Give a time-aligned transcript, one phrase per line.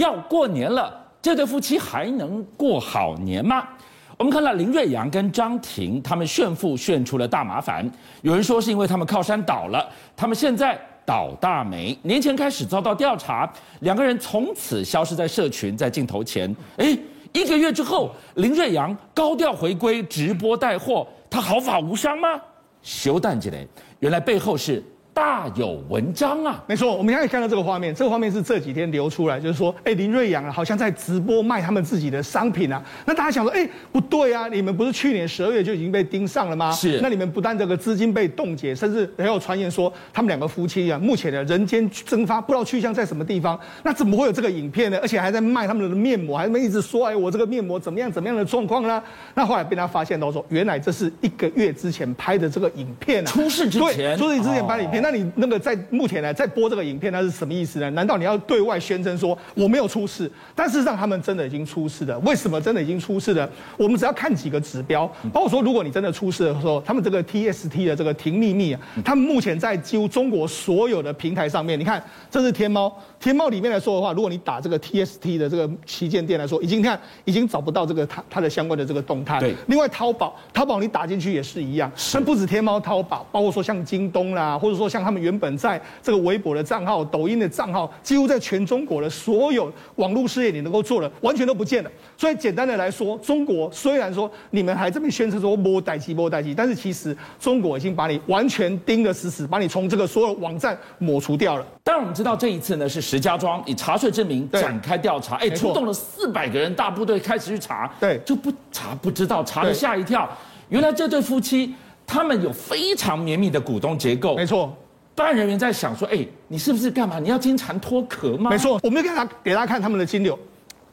[0.00, 3.68] 要过年了，这对夫妻还能过好年吗？
[4.16, 7.88] 我们看到林瑞阳跟张庭他们炫富炫出了大麻烦，
[8.22, 9.86] 有人说是因为他们靠山倒了，
[10.16, 11.96] 他们现在倒大霉。
[12.02, 13.50] 年前开始遭到调查，
[13.80, 16.54] 两个人从此消失在社群，在镜头前。
[16.78, 16.98] 哎，
[17.32, 22.40] 一个月之后，林瑞阳高调回归直播带货，他毫发无伤吗？
[22.82, 24.82] 修蛋姐嘞，原来背后是。
[25.12, 26.62] 大有文章啊！
[26.66, 32.82] 没错，我们现在看到这个画面，这个画面是这几天流出来，就是说，哎，林瑞阳啊，好像在直播卖他们自己的商品啊。
[33.04, 36.70] 那大家想说，哎，不对啊，你们不是去年十二月就已经被盯上了吗？
[36.72, 37.00] 是。
[37.02, 43.58] 那你们不但这个资金被冻结，甚至还有传言说他们两个夫妻啊，目前的人间蒸发，不知道去向在什么地方。
[43.82, 44.98] 那怎么会有这个影片呢？
[45.02, 49.02] 而且还在卖他们的面膜，还在一直说，哎，我这个面膜怎么样怎么样的状况呢？
[49.34, 54.99] 那后来被他发现到说，原来这是一个月之前拍的这个影片啊，出事之前，出事之前拍的影片。
[54.99, 55.76] 哦、那你那个在。
[55.90, 57.90] 目前呢，在播这个影片，那是什么意思呢？
[57.90, 60.30] 难道你要对外宣称说我没有出事？
[60.54, 62.18] 但事实上，他们真的已经出事了。
[62.20, 63.48] 为什么真的已经出事了？
[63.76, 79.40] 我们只要看几个指标，包括说，如果你真的出事的时候，他们这个 TST 的这个停秘密啊，他们目前在几乎中国所有的平台上面，你看，这是天猫，天猫里面来说的话，如果你打这个 TST 的这个旗舰店来说，已经看已经找不到这个它它的相关的这个动态。
[79.40, 79.54] 对。
[79.66, 91.90] 另外，淘宝，淘宝你打进去也是一样，但不止天猫、淘宝，包括说像京东啦，或者说像他们原本在这个微博的账号、抖音的账号，几乎在全中国的所有网络事业你能够做的，完全都不见了。
[92.16, 101.64] 所以简单的来说，中国虽然说你们还这么宣称说摸代机摸代机，但是其实中国已经把你完全盯得死死，把你从这个所有网站抹除掉了。
[101.84, 110.28] 当然，我们知道这一次呢是石家庄以查税之名展开调查，哎，出动了四百个人大部队开始去查，对，就不查不知道，查了吓一跳，
[110.68, 111.74] 原来这对夫妻
[112.10, 114.76] 他们有非常绵密的股东结构，没错。
[115.14, 117.20] 办案人员在想说：“哎，你是不是干嘛？
[117.20, 120.36] 你要经常脱壳吗？”没错，我们就给他给大家看他们的金流。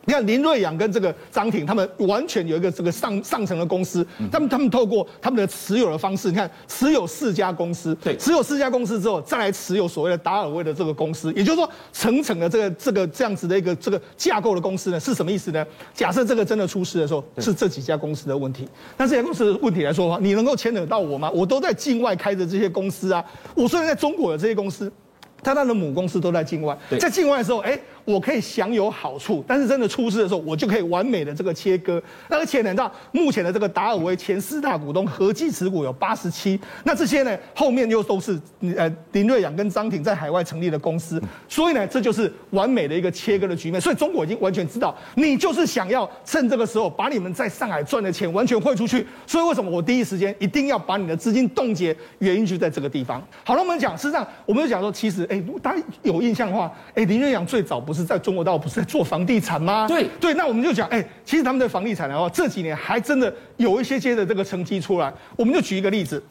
[0.08, 15.66] 你看林瑞阳跟这个张挺，他们完全有一个这个上上层的公司，他们他们透过他们的持有的方式，你看持有四家公司，对，持有四家公司之后，再来持有所谓的达尔威的这个公司，也就是说层层的这个这个这样子的一个这个架构的公司呢，是什么意思呢？
[15.94, 18.66] 假设这个真的出事的时候，是这几家公司的问题。
[18.96, 21.30] 那这家公司的问题来说的话，你能够牵扯到我吗？
[21.32, 23.22] 我都在境外开的这些公司啊，
[23.54, 24.90] 我虽然在中国有这些公司，
[25.44, 27.78] 但他的母公司都在境外，在境外的时候，哎。
[28.08, 32.02] 我可以享有好处，但是真的出事的时候，我就可以完美的这个切割。
[32.30, 38.40] 那而且呢，你知道目前的这个达尔威前四大股东合计持股有八十七，那这些呢后面又都是
[38.78, 43.82] 呃林瑞阳跟张挺在海外成立的公司，所以呢这就是完美的一个切割的局面。
[43.82, 49.06] 所以中国已经完全知道，你就是想要趁这个时候把你们在上海赚的钱完全汇出去。
[49.26, 51.94] 所以为什么我第一时间一定要把你的资金冻结？
[52.20, 53.22] 原因就在这个地方。
[53.44, 57.97] 好了，我们讲，事实上我们就讲说，其实哎，大家有印象的话，哎，林瑞阳最早不是。
[57.98, 59.88] 是在中国大陆不是在做房地产吗？
[59.88, 65.12] 对对，那我们就讲，哎，其实他们的房地产的话，这几年还真的有一些些的这个成绩出来。
[65.36, 66.24] 我们就举一个例子。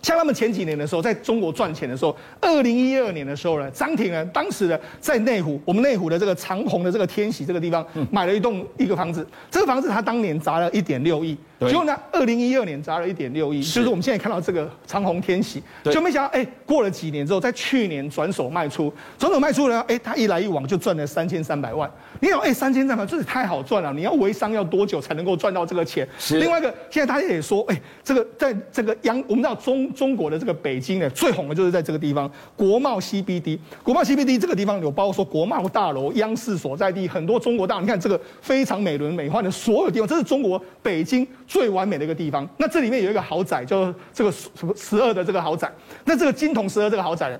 [0.00, 9.26] 像他们前几年的时候，在中国赚钱的时候，二零一二年的时候呢，张庭呢，当时呢，在内湖，我们内湖的这个长虹的这个天喜这个地方，买了一栋一个房子。
[9.50, 21.90] 这个房子他当年砸了一点六亿，结果呢，二零一二年砸了一点六亿，就是我们现在看到这个长虹天喜，就没想到，哎，过了几年之后，在去年转手卖出，转手卖出呢，哎，他一来一往就赚了三千三百万。
[22.20, 23.92] 你想，哎，三千三百万，这也太好赚了！
[23.92, 26.08] 你要微商要多久才能够赚到这个钱？
[26.18, 26.38] 是。
[26.38, 29.92] 另外一个，现在大家也说，哎，这个在这个央，我们知道中。
[29.98, 33.58] 中国的这个北京呢，最红的就是在这个地方，国贸 CBD。
[33.82, 42.48] 国贸 CBD 这个地方有包括说国贸大楼、央视所在地，很多中国大佬，你看这个非常美轮美奂的所有地方，这是中国北京最完美的一个地方。
[42.58, 45.72] 那这里面有一个豪宅，叫这个什么十二的这个豪宅。
[46.04, 47.36] 那这个金铜十二这个豪宅，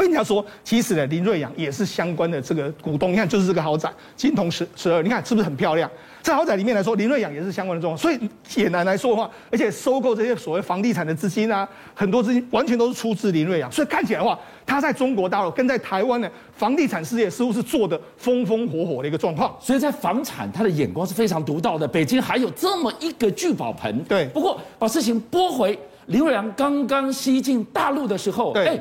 [0.00, 3.12] 被人家说，其实呢，林瑞阳也是相关的这个股东。
[3.12, 5.90] 你看，就是这个豪宅，金铜十十二，你看是不是很漂亮？
[6.22, 21.86] 在豪宅里面来说，林瑞阳也是相关的状况，所以简单来说的话，而且收购这些所谓房地产的资金啊，很多资金完全都是出自林瑞阳，所以看起来的话，他在中国大陆跟在台湾的房地产事业似乎是做的风风火火的一个状况，所以在房产他的眼光是非常独到的。
[21.86, 24.24] 北京还有这么一个聚宝盆，对。
[24.28, 28.80] 不过把事情拨回林瑞阳刚刚西进大陆的时候，对，哎，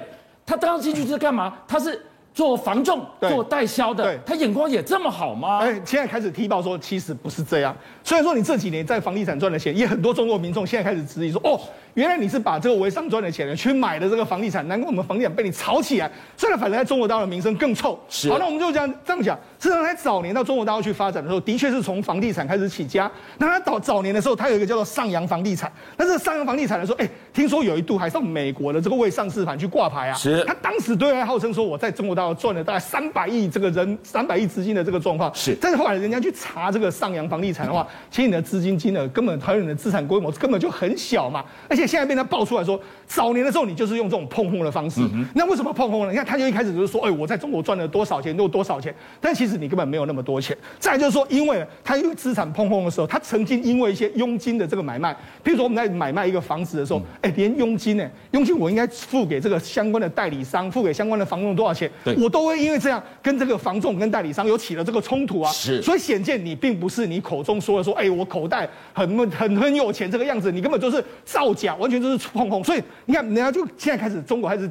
[0.49, 1.53] 他刚刚进去是干嘛？
[1.67, 2.01] 他是。
[2.31, 5.59] 做房仲、做代销的，他眼光也这么好吗？
[5.59, 7.75] 哎，现在开始踢爆说，其实不是这样。
[8.01, 11.59] 虽然说你这几年在房地产赚的钱，也很多中国民众现在开始质疑说，哦，
[11.95, 16.09] 原来你是把这个微商赚的钱呢，去买的这个房地产，难怪我们房地产被你炒起来。
[16.37, 17.99] 虽然反正在中国大陆的名声更臭。
[18.07, 18.29] 是。
[18.29, 23.11] 好，那我们就这样这样讲，事实上在早年到中国大陆去发展的时候，的确是从房地产开始起家。
[23.39, 25.69] 那他早早年的时候，他有一个叫做上扬房地产。
[25.97, 27.09] 但是上扬房地产的时候，哎，
[27.39, 30.13] 听说有一度还上美国的这个未上市盘去挂牌啊。
[30.13, 30.43] 是。
[30.43, 35.33] 他当时对外号称说，我在中国大陆赚了大概三百亿这个人三百亿资金的这个状况。
[35.33, 35.55] 是。
[35.61, 41.41] 但是后来人家去查这个上扬房地产的话， 其实你的资金金额根本还有你的资产规模根本就很小嘛。
[41.69, 42.77] 而且现在被他爆出来说，
[43.07, 44.99] 早年的时候你就是用这种碰轰的方式。
[45.13, 46.11] 嗯、那为什么碰轰呢？
[46.11, 48.93] 你看他就一开始就是说，哎，我在中国赚了多少钱，都有多少钱。
[49.21, 50.57] 但其实你根本没有那么多钱。
[50.77, 65.51] 再来就是说，因为他因为资产碰轰的时候，他曾经因为一些佣金的这个买卖，比如说我们在买卖一个房子的时候，哎，连佣金呢，佣金我应该付给这个相关的代理商，付给相关的房仲多少钱，我都会因为这样跟这个房仲跟代理商有起了这个冲突啊。
[65.51, 72.63] 是，所以显见你并不是你口中说的说，哎，我口袋很很很有钱这个样子，你根本就是造假，完全就是碰碰。
[72.63, 74.69] 所以你看，人家就现在开始，中国开始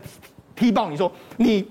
[0.54, 1.66] 踢爆你说你。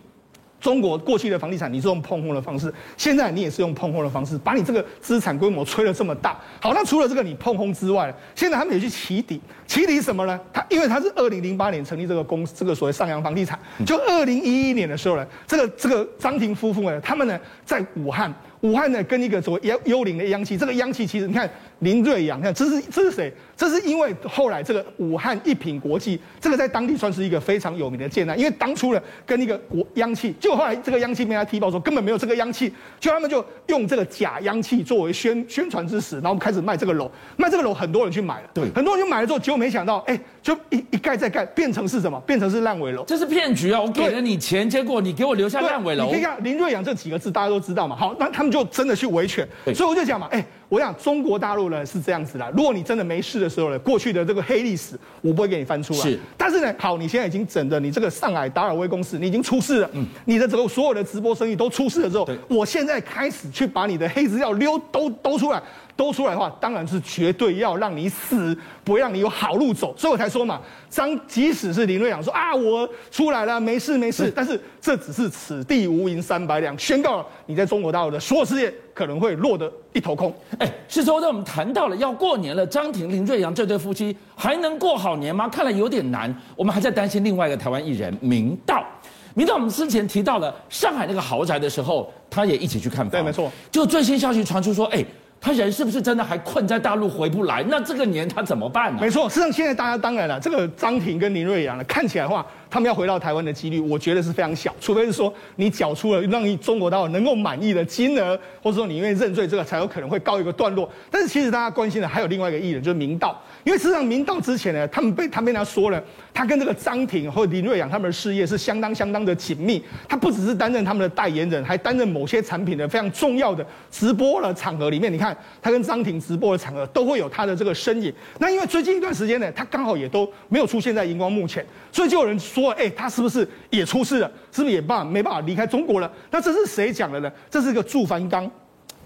[0.68, 6.38] 中国过去的房地产，你是用碰轰的方式，现在你也是用碰轰的方式，把你这个资产规模吹得这么大。
[6.60, 10.38] 好，那除了这个你碰轰之外，现在他们也去起底，起底什么呢？
[10.52, 18.34] 他因为他是二零零八年成立这个公司，这个所谓上扬房地产，就二零一一年的时候呢，这个这个张庭夫妇呢，他们呢在武汉。
[18.62, 21.48] 武汉呢，跟一个所谓幽幽灵的央企，这个央企其实你看
[21.80, 23.32] 林瑞阳，你看这是这是谁？
[23.56, 42.20] 这是因为后来这个武汉一品国际，这个在当地算是一个非常有名的建案，因为当初呢跟一个国央企，就后来这个央企被他踢爆说根本没有这个央企，就他们就用这个假央企作为宣宣传之实，然后开始卖这个楼，卖这个楼很多人去买了，对，很多人去买了之后，结果没想到，哎，就一一盖再盖，变成是什么？
[42.22, 43.82] 变成是烂尾楼，这是骗局啊！
[43.82, 46.06] 我给了你钱，结果你给我留下烂尾楼。
[46.06, 47.96] 你可以看林瑞阳这几个字，大家都知道嘛。
[47.96, 56.00] 好，那他们就真的去维权，所以我就讲嘛，哎，我想中国大陆呢是这样子的，如果你真的没事的时候呢，过去的这个黑历史我不会给你翻出来。
[56.00, 65.62] 是，但是呢，好，你现在已经整的你这个上海达尔威公司，你已经出事了，嗯，你的整个所有的直播生意都出事了之后，我现在开始去把你的黑资料溜都都出来。
[65.98, 69.94] 都出来的话，当然是绝对要让你死，不会让你有好路走。
[69.98, 80.32] 所以我才说嘛，张即使是林瑞阳说啊，我出来了，没事没事，但是这只是此地无银三百两，宣告了你在中国大陆的所有事业可能会落得一头空。
[80.60, 85.50] 哎，是说在我们谈到了要过年了，张庭林瑞阳这对夫妻还能过好年吗？
[85.50, 86.34] 看来有点难。
[86.56, 88.86] 我们还在担心另外一个台湾艺人明道，
[89.34, 93.10] 明道我们之前提到了上海那个豪宅的时候，他也一起去看房。
[93.10, 93.52] 对，没错。
[93.72, 95.04] 就最新消息传出说，哎。
[95.40, 97.64] 他人是不是真的还困在大陆回不来？
[97.70, 99.00] 那这个年他怎么办呢？
[99.02, 102.46] 没错，事实上现在大家当然了，这个张庭跟林瑞阳呢，看起来的话。
[102.70, 110.88] 他们要回到台湾的几率，我觉得是非常小，除非是说你缴出了让中国大陆能够满意的金额，或者说你愿意认罪，这个才有可能会告一个段落。
[111.10, 116.02] 但是其实大家关心的还有另外一个艺人，就是明道，因为事实上明道之前呢，他们被他被他说了，
[116.34, 128.14] 他跟这个张庭或林瑞阳他们的事业是相当相当的紧密，他不只是担任他们的代言人，还担任某些产品的非常重要的直播的场合里面，你看他跟张庭直播的场合都会有他的这个身影。
[128.40, 134.32] 那因为最近一段时间呢，他刚好也都没有出现在荧光幕前，所以就有人说，哎，他是不是也出事了？
[134.50, 136.10] 是不是也办没办法离开中国了？
[136.32, 137.30] 那这是谁讲的呢？
[137.52, 138.50] 这是一个祝凡刚。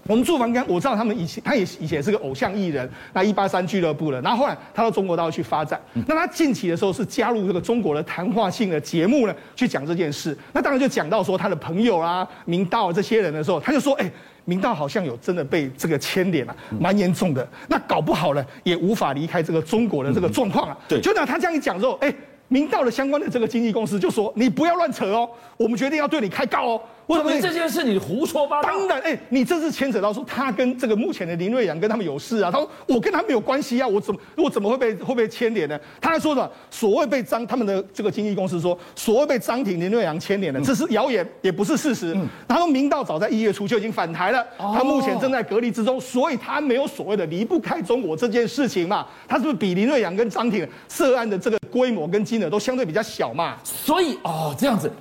[0.08, 4.20] 我们祝凡刚，我知道他们以前他也以前是个偶像艺人，那一八三俱乐部的。
[4.20, 5.80] 然后后来他到中国大陆去发展。
[6.06, 10.36] 那他近期的时候是加入这个中国的谈话性的节目呢，去讲这件事。
[10.52, 14.10] 那当然就讲到说他的朋友啊、明道啊这些人的时候，他就说：“哎，
[14.44, 17.46] 明道好像有真的被这个牵连啊，蛮严重的。
[17.68, 22.12] 那搞不好呢，也无法离开这个中国的这个状况啊。”对，就那他这样一讲之后，哎。
[22.52, 25.26] 明道的相关的这个经纪公司就说：“你不要乱扯哦，
[25.56, 28.68] 我们决定要对你开告哦。”为什么这件事你胡说八道？
[28.68, 32.50] 当然，哎，你这是牵扯到说他跟这个目前的林瑞阳跟他们有事啊。
[32.50, 35.78] 他说我跟他没有关系啊，我怎么我怎么会被会被牵连呢？
[36.00, 36.48] 他还说什么？
[36.70, 42.16] 所谓被张他们的这个经纪公司说所谓被张庭林瑞阳牵连的，这是谣言，也不是事实。
[42.46, 49.06] 然后明道早在一月初就已经返台了，他目前正在隔离之中，所以他没有所谓的离不开中国这件事情嘛。
[49.26, 53.56] 他是不是比林瑞阳跟张庭涉案的这个规模跟金额都相对比较小嘛？
[53.64, 54.92] 所以哦，这样子。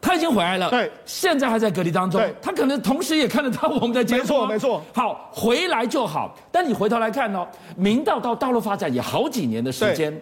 [0.00, 2.20] 他已经回来了，对，现在还在隔离当中。
[2.20, 4.20] 对，他可能同时也看得到我们在节目。
[4.22, 4.82] 没错，没错。
[4.94, 6.36] 好，回来就好。
[6.52, 7.46] 但你回头来看哦，
[7.76, 10.20] 明道到大陆发展也好几年的时间，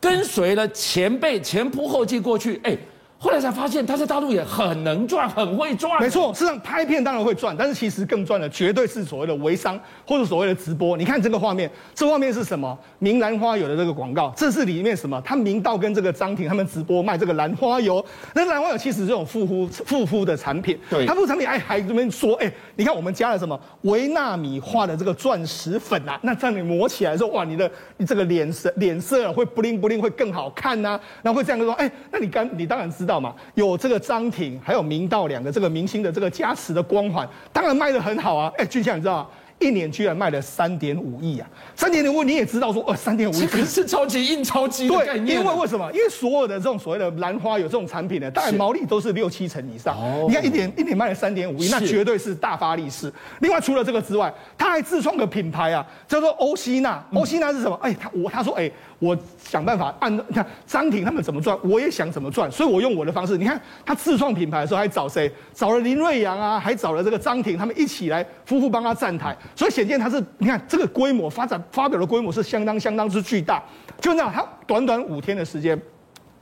[0.00, 2.76] 跟随了前辈前仆后继过去，哎。
[3.22, 6.00] 后来才发现，他在大陆也很能赚，很会赚。
[6.00, 10.96] 没错，事实上拍片当然会赚，但是其实更赚的绝对是所谓的微商或者所谓的直播。
[10.96, 12.78] 你看这个画面，这画面是什么？
[12.98, 15.20] 明兰花油的这个广告，这是里面什么？
[15.22, 18.02] 他明道跟这个张庭他们直播卖这个兰花油。
[18.34, 20.78] 那兰花油其实是这种护肤护肤的产品。
[20.88, 26.18] 对，他护肤产品哎还这边说哎，你看我们加了什么维纳米化的这个钻石粉啊？
[26.22, 31.00] 那这样你抹起来的时候，哇，你的你这个脸色脸色会不灵不灵，会更好看呐、啊。
[31.20, 33.09] 然后会这样说哎，那你刚你当然知道。
[33.18, 38.52] 嘛，有这个张挺还有明道两个这个明星的这个加持的光环，当然卖的很好啊。
[38.58, 39.26] 哎，俊相你知道吗？
[39.58, 41.46] 一年居然卖了三点五亿啊！
[41.76, 45.26] 三点五亿你也知道说，呃，三点五亿可是超级印钞机的概念。
[45.26, 45.86] 对，因为为什么？
[45.92, 49.94] 因为所有的这种所谓的兰花有这种产品呢，大概毛利都是六七成以上。
[49.94, 53.12] 哦，你看一年一年卖了三点五亿，那绝对是大发利市。
[53.40, 57.04] 另外，除了这个之外，他还自创个品牌啊，叫做欧西娜。
[57.12, 57.78] 欧西娜是什么？
[57.82, 58.70] 哎，他我他说，哎，
[59.00, 63.36] 我想办法按你看张庭他们怎么赚，我也想怎么赚，所以我用我的方式。
[63.36, 65.28] 你看他自创品牌的时候还找谁？
[65.52, 69.36] 找了林瑞阳啊，还找了这个张庭，他们一起来夫妇帮他站台。
[69.56, 73.60] 所以显见他是，你看这个规模发展发表的规模是相当相当之巨大，
[74.00, 75.80] 就那样，他短短五天的时间。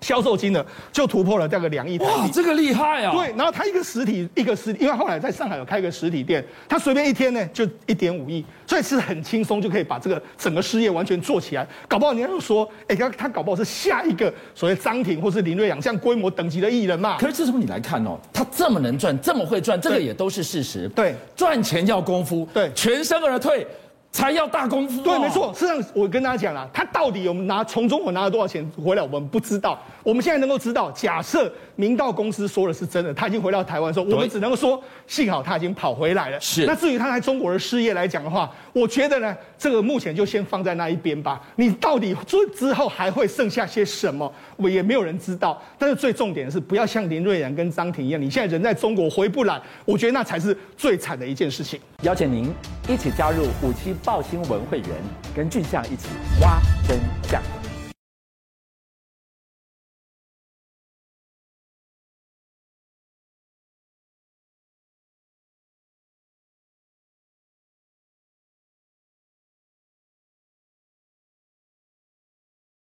[0.01, 3.13] 销售金额就突破了这个两亿台币，哇，这个厉害啊！
[3.13, 11.67] 对，然后他一个实体一个实体，因为后来在上海有开个实体店，他随便一天呢就一点五亿，所以是很轻松就可以把这个整个事业完全做起来。
[11.89, 17.17] 搞不好人家就说，哎，他他搞不好是下一个所谓张庭或是林瑞阳这样规模等级的艺人嘛？
[17.19, 20.89] 可是这时候你来看哦，他这么能赚，这么会赚，这个也都是事实。
[20.91, 23.67] 对，赚钱要功夫，对，全身而退。
[24.11, 25.03] 才要大功夫。
[25.03, 25.53] 对，没错。
[25.53, 29.79] 事实上，我跟大家讲了，他到底有拿从中国拿了多少钱回来，我们不知道。
[30.03, 36.41] 我们现在能够知道，假设明道公司说的是真的，他已经回到台湾的时候，我们只能够说，幸好他已经跑回来了。
[36.41, 36.65] 是。
[36.65, 41.43] 那至于他在中国的事业来讲的话，我觉得呢，这个目前就先放在那一边吧。
[41.57, 45.61] 你到底之之后还会剩下些什么，我也没有人知道。
[45.77, 51.81] 但是最重点的是，不要像林瑞阳跟张庭一样，你现在人在中国回不来，我觉得那才是最惨的一件事情。
[52.03, 52.53] 邀请您
[52.89, 54.89] 一起加入五七报新闻会员，
[55.35, 56.09] 跟俊相一起
[56.41, 57.58] 挖真相。